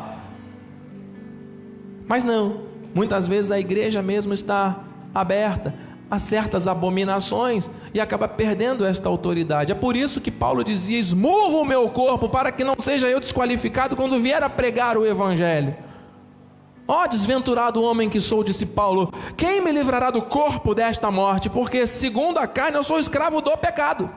[2.07, 2.63] Mas não,
[2.95, 4.79] muitas vezes a igreja mesmo está
[5.13, 5.75] aberta
[6.11, 9.73] a certas abominações e acaba perdendo esta autoridade.
[9.73, 13.21] É por isso que Paulo dizia: esmurro o meu corpo para que não seja eu
[13.21, 15.77] desqualificado quando vier a pregar o evangelho.
[16.87, 21.49] Ó oh, desventurado homem que sou, disse Paulo, quem me livrará do corpo desta morte?
[21.49, 24.11] Porque, segundo a carne, eu sou escravo do pecado.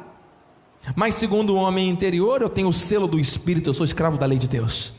[0.94, 4.26] Mas, segundo o homem interior, eu tenho o selo do Espírito, eu sou escravo da
[4.26, 4.94] lei de Deus.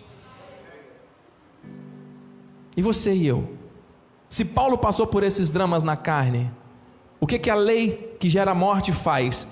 [2.74, 3.52] E você e eu?
[4.30, 6.50] Se Paulo passou por esses dramas na carne,
[7.20, 9.46] o que, que a lei que gera morte faz?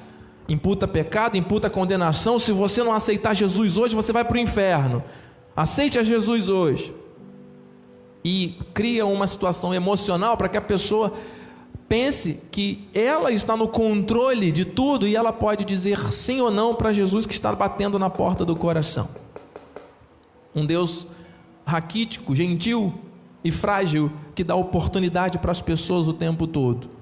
[0.48, 2.38] Imputa pecado, imputa condenação.
[2.38, 5.02] Se você não aceitar Jesus hoje, você vai para o inferno.
[5.56, 6.94] Aceite a Jesus hoje
[8.24, 11.12] e cria uma situação emocional para que a pessoa
[11.88, 16.74] pense que ela está no controle de tudo e ela pode dizer sim ou não
[16.74, 19.08] para Jesus que está batendo na porta do coração.
[20.54, 21.06] Um Deus
[21.64, 22.92] raquítico, gentil
[23.44, 26.95] e frágil que dá oportunidade para as pessoas o tempo todo.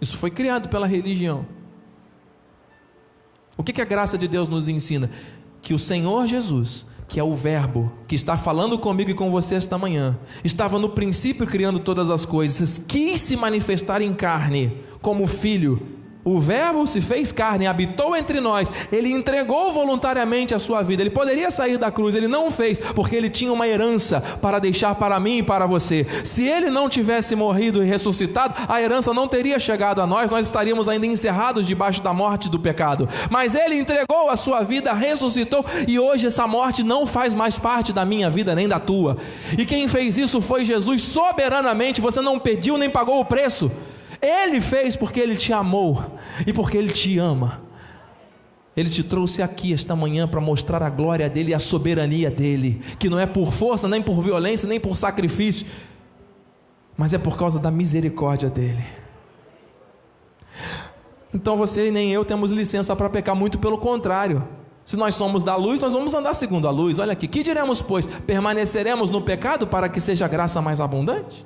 [0.00, 1.46] Isso foi criado pela religião.
[3.56, 5.10] O que, que a graça de Deus nos ensina?
[5.62, 9.54] Que o Senhor Jesus que é o Verbo que está falando comigo e com você
[9.54, 15.26] esta manhã, estava no princípio criando todas as coisas, quis se manifestar em carne como
[15.26, 15.80] filho
[16.26, 21.00] o Verbo se fez carne, habitou entre nós, ele entregou voluntariamente a sua vida.
[21.00, 24.96] Ele poderia sair da cruz, ele não fez, porque ele tinha uma herança para deixar
[24.96, 26.04] para mim e para você.
[26.24, 30.46] Se ele não tivesse morrido e ressuscitado, a herança não teria chegado a nós, nós
[30.46, 33.08] estaríamos ainda encerrados debaixo da morte do pecado.
[33.30, 37.92] Mas ele entregou a sua vida, ressuscitou, e hoje essa morte não faz mais parte
[37.92, 39.16] da minha vida nem da tua.
[39.56, 43.70] E quem fez isso foi Jesus soberanamente, você não pediu nem pagou o preço.
[44.26, 46.04] Ele fez porque Ele te amou
[46.46, 47.62] e porque Ele te ama.
[48.76, 52.82] Ele te trouxe aqui esta manhã para mostrar a glória dele e a soberania dele,
[52.98, 55.66] que não é por força, nem por violência, nem por sacrifício,
[56.96, 58.84] mas é por causa da misericórdia dele.
[61.32, 64.46] Então você e nem eu temos licença para pecar, muito pelo contrário.
[64.84, 66.98] Se nós somos da luz, nós vamos andar segundo a luz.
[66.98, 68.06] Olha aqui, que diremos, pois?
[68.06, 71.44] Permaneceremos no pecado para que seja graça mais abundante?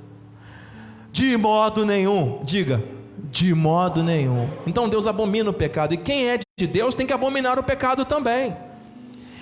[1.12, 2.40] De modo nenhum.
[2.44, 2.82] Diga,
[3.30, 4.48] de modo nenhum.
[4.66, 5.94] Então Deus abomina o pecado.
[5.94, 8.56] E quem é de Deus tem que abominar o pecado também.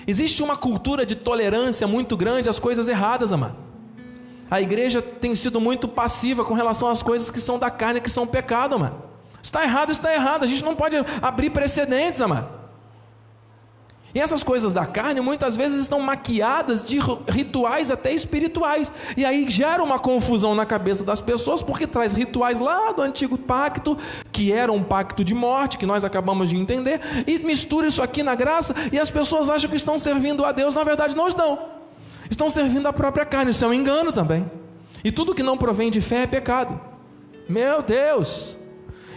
[0.07, 3.55] Existe uma cultura de tolerância muito grande às coisas erradas, amado.
[4.49, 8.09] A igreja tem sido muito passiva com relação às coisas que são da carne, que
[8.09, 8.95] são pecado, amado.
[9.43, 10.43] Está errado, está errado.
[10.43, 12.58] A gente não pode abrir precedentes, amado.
[14.13, 18.91] E essas coisas da carne muitas vezes estão maquiadas de rituais até espirituais.
[19.15, 23.37] E aí gera uma confusão na cabeça das pessoas, porque traz rituais lá do antigo
[23.37, 23.97] pacto,
[24.31, 28.23] que era um pacto de morte, que nós acabamos de entender, e mistura isso aqui
[28.23, 31.59] na graça, e as pessoas acham que estão servindo a Deus, na verdade não estão.
[32.29, 34.49] Estão servindo a própria carne, isso é um engano também.
[35.03, 36.79] E tudo que não provém de fé é pecado.
[37.47, 38.57] Meu Deus!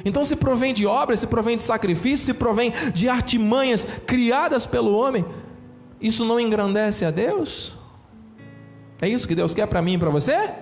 [0.04, 4.92] Então, se provém de obras, se provém de sacrifício, se provém de artimanhas criadas pelo
[4.92, 5.24] homem,
[6.00, 7.76] isso não engrandece a Deus?
[9.00, 10.52] É isso que Deus quer para mim e para você?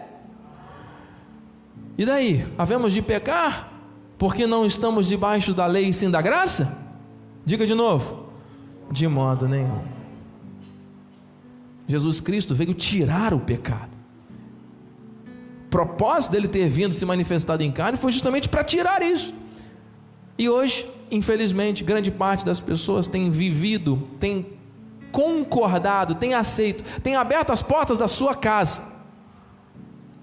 [1.96, 2.46] E daí?
[2.56, 3.72] Havemos de pecar
[4.18, 6.76] porque não estamos debaixo da lei e sim da graça?
[7.44, 8.30] Diga de novo:
[8.90, 9.82] de modo nenhum.
[11.86, 13.99] Jesus Cristo veio tirar o pecado
[15.70, 19.32] propósito dele ter vindo se manifestado em carne foi justamente para tirar isso.
[20.36, 24.58] E hoje, infelizmente, grande parte das pessoas tem vivido, tem
[25.12, 28.82] concordado, tem aceito, tem aberto as portas da sua casa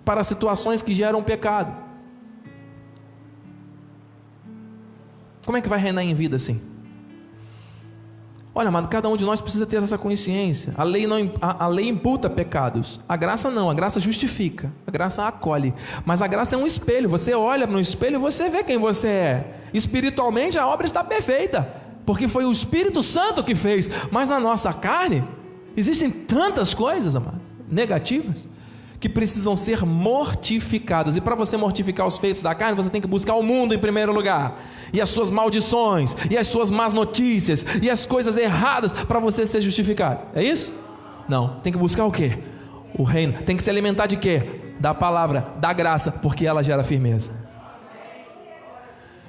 [0.04, 1.76] para situações que geram pecado.
[5.46, 6.62] Como é que vai reinar em vida assim?
[8.60, 10.74] Olha, amado, cada um de nós precisa ter essa consciência.
[10.76, 13.00] A lei não a, a, lei imputa pecados.
[13.08, 14.74] A graça não, a graça justifica.
[14.88, 15.76] A graça acolhe.
[16.04, 17.08] Mas a graça é um espelho.
[17.08, 19.60] Você olha no espelho e você vê quem você é.
[19.76, 21.72] Espiritualmente a obra está perfeita,
[22.04, 23.88] porque foi o Espírito Santo que fez.
[24.10, 25.24] Mas na nossa carne
[25.76, 28.48] existem tantas coisas, amado, negativas
[29.00, 31.16] que precisam ser mortificadas.
[31.16, 33.80] E para você mortificar os feitos da carne, você tem que buscar o mundo em
[33.80, 34.60] primeiro lugar,
[34.92, 39.46] e as suas maldições, e as suas más notícias, e as coisas erradas para você
[39.46, 40.22] ser justificado.
[40.34, 40.74] É isso?
[41.28, 42.38] Não, tem que buscar o quê?
[42.98, 43.34] O reino.
[43.34, 44.62] Tem que se alimentar de quê?
[44.80, 47.32] Da palavra, da graça, porque ela gera firmeza.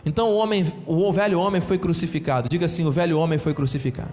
[0.05, 2.49] Então o homem, o velho homem foi crucificado.
[2.49, 4.13] Diga assim: o velho homem foi crucificado.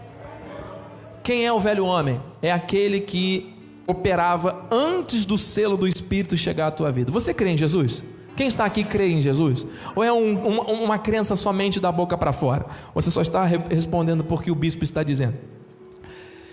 [1.23, 2.21] Quem é o velho homem?
[2.41, 3.54] É aquele que
[3.87, 7.11] operava antes do selo do Espírito chegar à tua vida.
[7.11, 8.01] Você crê em Jesus?
[8.35, 9.65] Quem está aqui crê em Jesus?
[9.95, 12.65] Ou é um, uma, uma crença somente da boca para fora?
[12.93, 15.35] Você só está re respondendo porque o bispo está dizendo.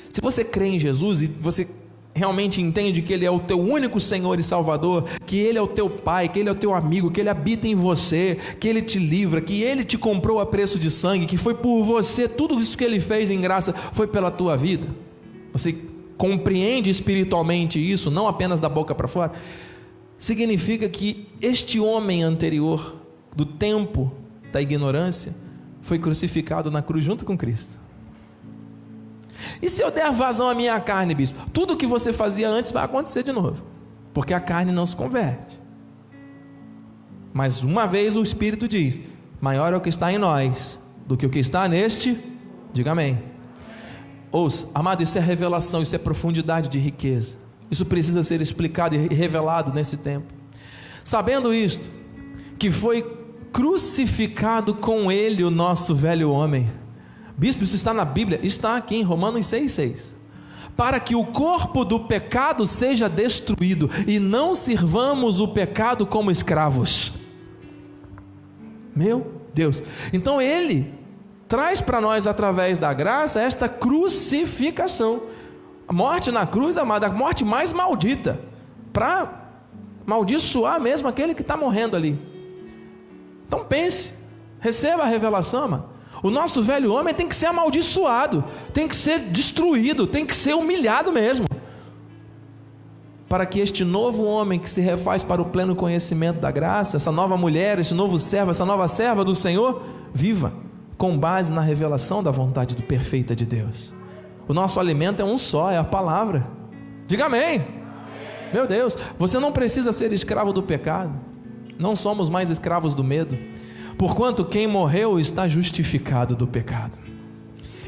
[0.09, 1.67] Se você crê em Jesus e você
[2.15, 5.67] realmente entende que Ele é o teu único Senhor e Salvador, que Ele é o
[5.67, 8.83] teu Pai, que Ele é o teu amigo, que Ele habita em você, que Ele
[8.83, 12.61] te livra, que Ele te comprou a preço de sangue, que foi por você, tudo
[12.61, 14.87] isso que Ele fez em graça foi pela tua vida.
[15.53, 15.75] Você
[16.17, 19.33] compreende espiritualmente isso, não apenas da boca para fora,
[20.19, 22.97] significa que este homem anterior,
[23.35, 24.13] do tempo
[24.53, 25.35] da ignorância,
[25.81, 27.79] foi crucificado na cruz junto com Cristo.
[29.61, 31.51] E se eu der vazão à minha carne, bispo?
[31.53, 33.65] Tudo o que você fazia antes vai acontecer de novo,
[34.15, 35.61] porque a carne não se converte.
[37.33, 39.01] Mas uma vez o Espírito diz:
[39.41, 42.19] maior é o que está em nós do que o que está neste,
[42.73, 43.32] diga amém.
[44.33, 47.37] Ouça, amado, isso é revelação, isso é profundidade de riqueza.
[47.71, 50.33] Isso precisa ser explicado e revelado nesse tempo.
[51.05, 51.91] Sabendo isto,
[52.59, 53.03] que foi
[53.53, 56.71] crucificado com ele o nosso velho homem.
[57.37, 58.41] Bispo, isso está na Bíblia?
[58.43, 60.15] Está aqui em Romanos 6,6.
[60.75, 67.13] Para que o corpo do pecado seja destruído e não sirvamos o pecado como escravos.
[68.97, 69.83] Meu Deus.
[70.13, 71.02] Então ele
[71.53, 75.25] traz para nós, através da graça, esta crucificação.
[75.87, 78.41] A morte na cruz, amada, a morte mais maldita,
[78.91, 79.51] para
[80.07, 82.19] maldiçoar mesmo aquele que está morrendo ali.
[83.47, 84.15] Então pense,
[84.61, 85.85] receba a revelação, mano.
[86.23, 90.55] O nosso velho homem tem que ser amaldiçoado, tem que ser destruído, tem que ser
[90.55, 91.47] humilhado mesmo.
[93.29, 97.13] Para que este novo homem que se refaz para o pleno conhecimento da graça, essa
[97.13, 99.83] nova mulher, esse novo servo, essa nova serva do Senhor,
[100.15, 103.93] viva com base na revelação da vontade do perfeita de Deus.
[104.47, 106.47] O nosso alimento é um só, é a palavra.
[107.07, 107.57] Diga amém.
[107.57, 107.67] amém.
[108.53, 111.13] Meu Deus, você não precisa ser escravo do pecado.
[111.79, 113.39] Não somos mais escravos do medo.
[113.97, 116.99] Porquanto quem morreu está justificado do pecado.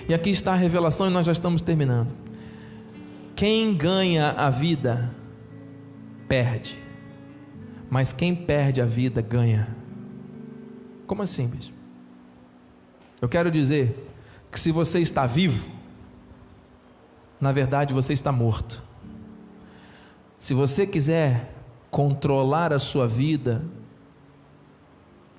[0.09, 2.15] E aqui está a revelação e nós já estamos terminando.
[3.35, 5.11] Quem ganha a vida
[6.29, 6.79] perde,
[7.91, 9.69] mas quem perde a vida ganha.
[11.07, 11.74] Como assim, bicho?
[13.25, 14.07] Eu quero dizer
[14.53, 15.71] que se você está vivo,
[17.41, 18.83] na verdade você está morto.
[20.39, 21.51] Se você quiser
[21.91, 23.65] controlar a sua vida,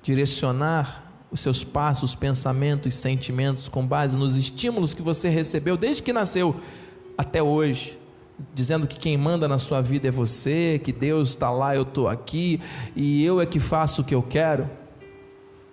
[0.02, 6.12] direcionar os seus passos, pensamentos, sentimentos com base nos estímulos que você recebeu desde que
[6.12, 6.60] nasceu
[7.16, 7.96] até hoje,
[8.52, 12.08] dizendo que quem manda na sua vida é você, que Deus está lá, eu estou
[12.08, 12.60] aqui
[12.96, 14.68] e eu é que faço o que eu quero.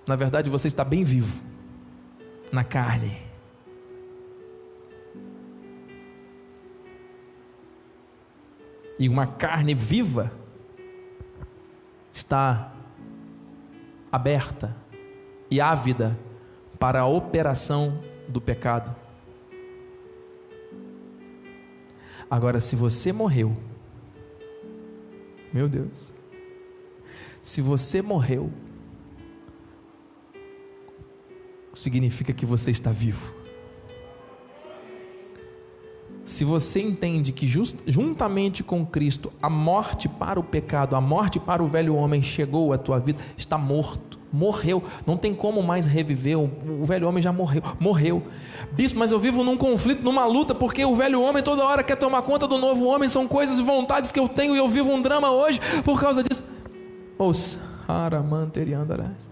[0.07, 1.52] Na verdade, você está bem vivo
[2.53, 3.17] na carne.
[8.99, 10.31] E uma carne viva
[12.13, 12.71] está
[14.11, 14.75] aberta
[15.49, 16.15] e ávida
[16.79, 18.95] para a operação do pecado.
[22.29, 23.57] Agora, se você morreu,
[25.51, 26.13] meu Deus,
[27.41, 28.51] se você morreu,
[31.75, 33.43] significa que você está vivo.
[36.25, 41.39] Se você entende que just, juntamente com Cristo a morte para o pecado, a morte
[41.39, 45.85] para o velho homem chegou à tua vida, está morto, morreu, não tem como mais
[45.85, 46.49] reviver, o,
[46.81, 48.23] o velho homem já morreu, morreu.
[48.71, 51.97] Bispo, mas eu vivo num conflito, numa luta, porque o velho homem toda hora quer
[51.97, 54.91] tomar conta do novo homem, são coisas e vontades que eu tenho e eu vivo
[54.91, 56.43] um drama hoje por causa disso.
[57.17, 57.59] Ouça,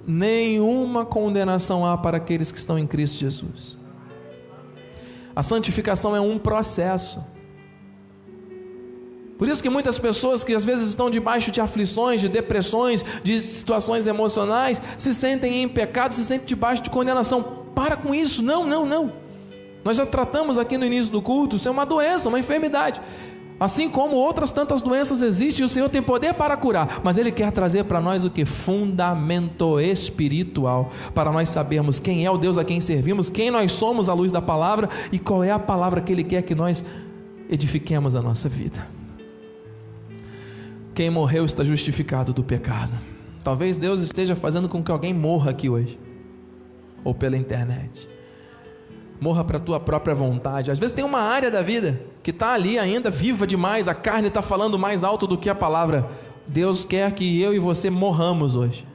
[0.06, 3.78] Nenhuma condenação há para aqueles que estão em Cristo Jesus.
[5.36, 7.24] A santificação é um processo.
[9.38, 13.40] Por isso que muitas pessoas que às vezes estão debaixo de aflições, de depressões, de
[13.40, 17.42] situações emocionais, se sentem em pecado, se sentem debaixo de condenação.
[17.74, 19.14] Para com isso, não, não, não.
[19.84, 23.02] Nós já tratamos aqui no início do culto, isso é uma doença, uma enfermidade.
[23.62, 27.52] Assim como outras tantas doenças existem, o Senhor tem poder para curar, mas Ele quer
[27.52, 28.44] trazer para nós o que?
[28.44, 34.10] Fundamento espiritual, para nós sabermos quem é o Deus a quem servimos, quem nós somos
[34.10, 36.84] à luz da palavra e qual é a palavra que Ele quer que nós
[37.52, 38.88] edifiquemos a nossa vida.
[40.96, 42.94] Quem morreu está justificado do pecado.
[43.44, 46.00] Talvez Deus esteja fazendo com que alguém morra aqui hoje,
[47.04, 48.10] ou pela internet.
[49.22, 50.72] Morra para a tua própria vontade.
[50.72, 54.30] Às vezes tem uma área da vida que está ali ainda viva demais, a carne
[54.30, 56.10] está falando mais alto do que a palavra.
[56.48, 58.88] Deus quer que eu e você morramos hoje.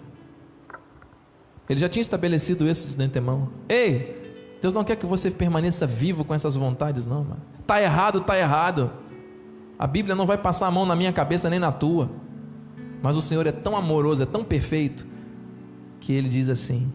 [1.70, 3.48] Ele já tinha estabelecido isso de antemão.
[3.68, 7.42] Ei, Deus não quer que você permaneça vivo com essas vontades, não, mano.
[7.64, 8.90] Tá errado, tá errado.
[9.78, 12.10] A Bíblia não vai passar a mão na minha cabeça nem na tua.
[13.00, 15.06] Mas o Senhor é tão amoroso, é tão perfeito,
[16.00, 16.90] que ele diz assim: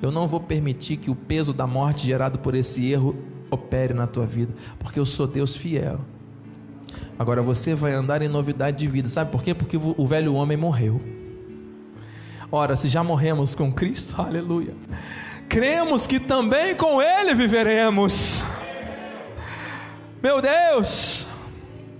[0.00, 3.16] Eu não vou permitir que o peso da morte gerado por esse erro
[3.50, 6.00] opere na tua vida, porque eu sou Deus fiel.
[7.18, 9.52] Agora você vai andar em novidade de vida, sabe por quê?
[9.52, 11.00] Porque o velho homem morreu.
[12.50, 14.74] Ora, se já morremos com Cristo, aleluia,
[15.48, 18.42] cremos que também com Ele viveremos.
[20.22, 21.28] Meu Deus,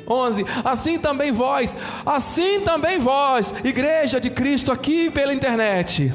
[0.08, 0.44] 11.
[0.64, 1.76] Assim também vós,
[2.06, 6.12] assim também vós, igreja de Cristo aqui pela internet,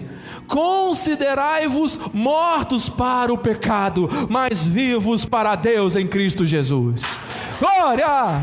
[0.48, 7.02] considerai-vos mortos para o pecado, mas vivos para Deus em Cristo Jesus.
[7.60, 8.42] Glória!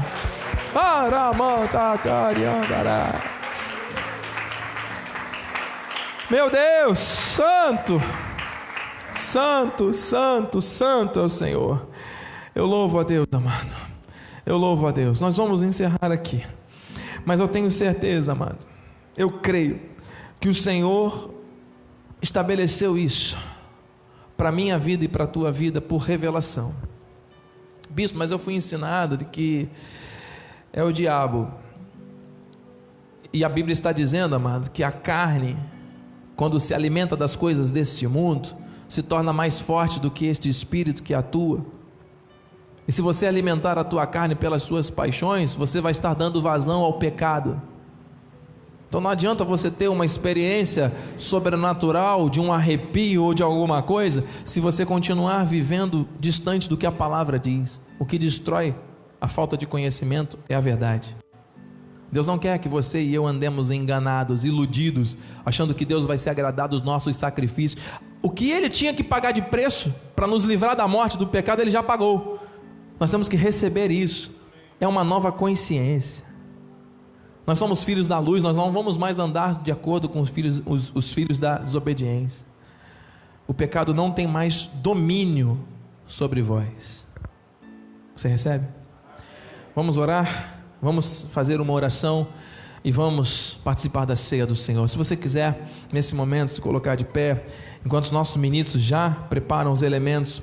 [6.30, 8.01] Meu Deus, santo,
[9.14, 11.88] santo, santo, santo é o Senhor.
[12.55, 13.74] Eu louvo a Deus, amado.
[14.46, 15.20] Eu louvo a Deus.
[15.20, 16.44] Nós vamos encerrar aqui.
[17.24, 18.59] Mas eu tenho certeza, amado.
[19.16, 19.80] Eu creio
[20.38, 21.34] que o Senhor
[22.23, 23.39] estabeleceu isso
[24.37, 26.75] para minha vida e para a tua vida por revelação.
[27.91, 29.68] Bispo, mas eu fui ensinado de que
[30.73, 31.53] é o diabo.
[33.33, 35.57] E a Bíblia está dizendo, amado, que a carne,
[36.37, 38.57] quando se alimenta das coisas desse mundo,
[38.89, 41.64] se torna mais forte do que este espírito que atua.
[42.89, 46.81] E se você alimentar a tua carne pelas suas paixões, você vai estar dando vazão
[46.81, 47.61] ao pecado.
[48.91, 54.24] Então não adianta você ter uma experiência sobrenatural de um arrepio ou de alguma coisa,
[54.45, 57.80] se você continuar vivendo distante do que a palavra diz.
[58.01, 58.74] O que destrói
[59.20, 61.16] a falta de conhecimento é a verdade.
[62.11, 65.16] Deus não quer que você e eu andemos enganados, iludidos,
[65.47, 67.80] achando que Deus vai se agradar dos nossos sacrifícios.
[68.20, 71.61] O que ele tinha que pagar de preço para nos livrar da morte, do pecado,
[71.61, 72.41] ele já pagou.
[72.99, 74.32] Nós temos que receber isso.
[74.80, 76.30] É uma nova consciência.
[77.51, 80.62] Nós somos filhos da luz, nós não vamos mais andar de acordo com os filhos,
[80.64, 82.46] os, os filhos da desobediência.
[83.44, 85.59] O pecado não tem mais domínio
[86.07, 87.05] sobre vós.
[88.14, 88.68] Você recebe?
[89.74, 92.28] Vamos orar, vamos fazer uma oração
[92.84, 94.88] e vamos participar da ceia do Senhor.
[94.88, 97.46] Se você quiser, nesse momento, se colocar de pé,
[97.84, 100.40] enquanto os nossos ministros já preparam os elementos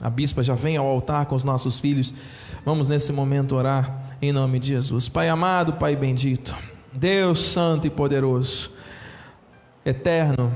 [0.00, 2.14] a bispa já vem ao altar com os nossos filhos.
[2.64, 5.08] Vamos nesse momento orar em nome de Jesus.
[5.08, 6.54] Pai amado, Pai bendito,
[6.92, 8.70] Deus santo e poderoso,
[9.84, 10.52] eterno,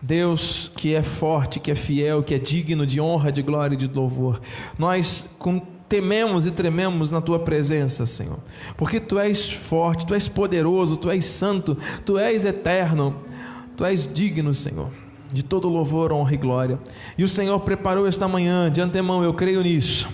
[0.00, 3.78] Deus que é forte, que é fiel, que é digno de honra, de glória e
[3.78, 4.40] de louvor.
[4.78, 5.28] Nós
[5.88, 8.38] tememos e trememos na tua presença, Senhor,
[8.76, 13.22] porque tu és forte, tu és poderoso, tu és santo, tu és eterno,
[13.76, 14.90] tu és digno, Senhor
[15.32, 16.78] de todo louvor, honra e glória.
[17.16, 20.06] E o Senhor preparou esta manhã, de antemão, eu creio nisso.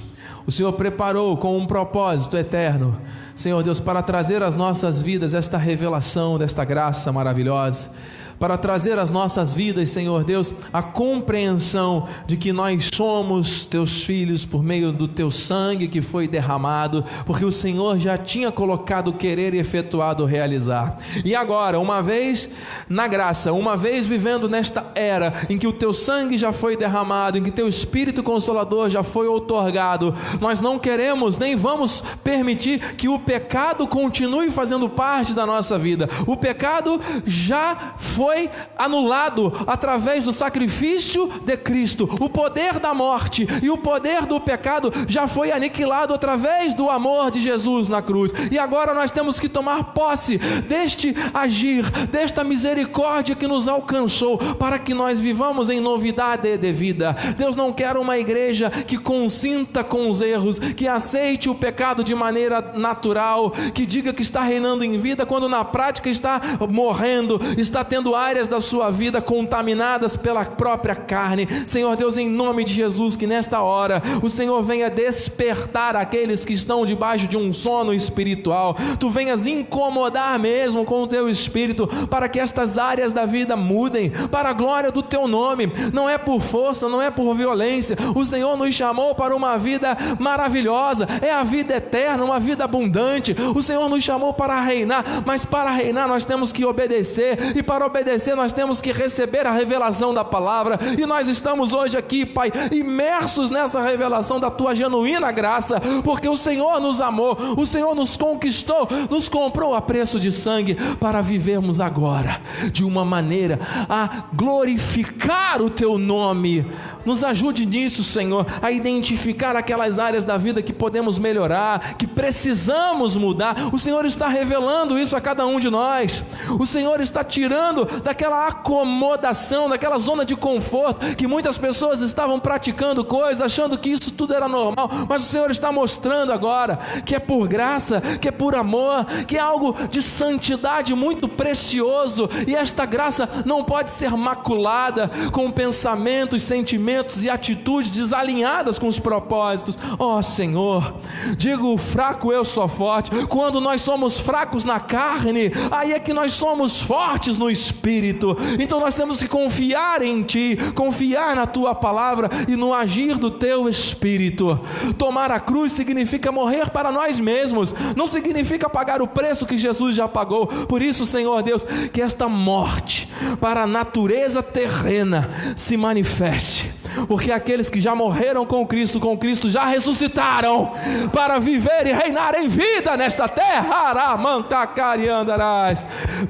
[0.49, 2.99] O Senhor preparou com um propósito eterno,
[3.35, 7.91] Senhor Deus, para trazer às nossas vidas esta revelação desta graça maravilhosa
[8.39, 14.47] para trazer às nossas vidas, Senhor Deus, a compreensão de que nós somos teus filhos
[14.47, 19.13] por meio do teu sangue que foi derramado, porque o Senhor já tinha colocado o
[19.13, 20.99] querer e efetuado o realizar.
[21.25, 22.49] E agora, uma vez
[22.89, 27.39] na graça, uma vez vivendo nesta era em que o teu sangue já foi derramado,
[27.39, 33.09] em que teu espírito consolador já foi outorgado, nós não queremos nem vamos permitir que
[33.09, 36.09] o pecado continue fazendo parte da nossa vida.
[36.27, 42.05] O pecado já foi foi anulado através do sacrifício de Cristo.
[42.21, 47.31] O poder da morte e o poder do pecado já foi aniquilado através do amor
[47.31, 48.31] de Jesus na cruz.
[48.53, 50.37] E agora nós temos que tomar posse
[50.69, 57.17] deste agir, desta misericórdia que nos alcançou, para que nós vivamos em novidade de vida.
[57.39, 62.15] Deus não quer uma igreja que consinta com os erros, que aceite o pecado de
[62.15, 67.83] maneira natural, que diga que está reinando em vida, quando na prática está morrendo, está
[67.83, 71.49] tendo áreas da sua vida contaminadas pela própria carne.
[71.67, 76.53] Senhor Deus, em nome de Jesus, que nesta hora o Senhor venha despertar aqueles que
[76.53, 82.29] estão debaixo de um sono espiritual, tu venhas incomodar mesmo com o teu espírito, para
[82.29, 86.41] que estas áreas da vida mudem, para a glória do teu nome, não é por
[86.41, 91.45] força, não é por violência, o Senhor nos chamou para uma vida maravilhosa, é a
[91.45, 96.25] vida eterna, uma vida abundante, o Senhor nos chamou para reinar, mas para reinar nós
[96.25, 101.05] temos que obedecer, e para obedecer nós temos que receber a revelação da palavra, e
[101.05, 106.81] nós estamos hoje aqui, Pai, imersos nessa revelação da tua genuína graça, porque o Senhor
[106.81, 112.41] nos amou, o Senhor nos conquistou, nos comprou a preço de sangue para vivermos agora
[112.73, 116.67] de uma maneira a glorificar o teu nome.
[117.09, 123.17] Nos ajude nisso, Senhor, a identificar aquelas áreas da vida que podemos melhorar, que precisamos
[123.17, 123.57] mudar.
[123.73, 126.23] O Senhor está revelando isso a cada um de nós.
[126.61, 133.03] O Senhor está tirando daquela acomodação, daquela zona de conforto que muitas pessoas estavam praticando
[133.03, 137.19] coisas, achando que isso tudo era normal, mas o Senhor está mostrando agora que é
[137.19, 142.85] por graça, que é por amor, que é algo de santidade muito precioso, e esta
[142.85, 149.79] graça não pode ser maculada com pensamentos, sentimentos e atitudes desalinhadas com os propósitos.
[149.99, 150.95] Ó oh, Senhor,
[151.37, 153.11] digo fraco eu sou forte.
[153.27, 158.37] Quando nós somos fracos na carne, aí é que nós somos fortes no espírito.
[158.59, 163.31] Então nós temos que confiar em Ti, confiar na Tua palavra e no agir do
[163.31, 164.59] Teu Espírito.
[164.97, 169.95] Tomar a cruz significa morrer para nós mesmos, não significa pagar o preço que Jesus
[169.97, 170.47] já pagou.
[170.47, 173.09] Por isso, Senhor Deus, que esta morte
[173.41, 176.73] para a natureza terrena se manifeste
[177.07, 180.73] porque aqueles que já morreram com Cristo, com Cristo já ressuscitaram
[181.13, 183.69] para viver e reinar em vida nesta terra.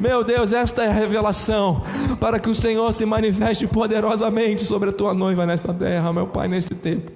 [0.01, 1.83] Meu Deus, esta é a revelação
[2.21, 6.49] para que o Senhor se manifeste poderosamente sobre a tua noiva nesta terra, meu Pai,
[6.49, 7.11] neste tempo.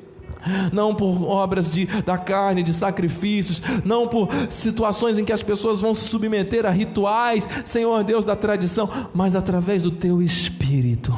[0.72, 5.80] Não por obras de, da carne, de sacrifícios, não por situações em que as pessoas
[5.80, 11.12] vão se submeter a rituais, Senhor Deus da tradição, mas através do teu espírito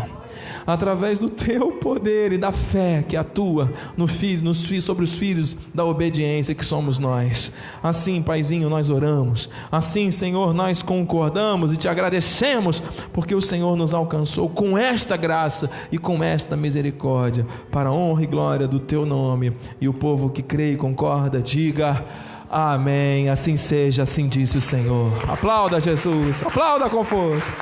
[0.66, 5.14] através do teu poder e da fé que atua no filho, nos filhos, sobre os
[5.14, 7.52] filhos da obediência que somos nós.
[7.82, 9.48] Assim, Paizinho, nós oramos.
[9.70, 15.70] Assim, Senhor, nós concordamos e te agradecemos porque o Senhor nos alcançou com esta graça
[15.90, 19.52] e com esta misericórdia para a honra e glória do teu nome.
[19.80, 22.04] E o povo que crê e concorda, diga:
[22.50, 23.28] Amém.
[23.28, 25.10] Assim seja, assim disse o Senhor.
[25.28, 26.42] Aplauda Jesus.
[26.42, 27.54] Aplauda com força.